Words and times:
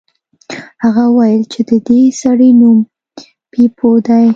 هغه 0.83 1.03
وویل 1.07 1.43
چې 1.53 1.61
د 1.69 1.71
دې 1.87 2.01
سړي 2.21 2.49
نوم 2.59 2.77
بیپو 3.51 3.91
دی. 4.07 4.25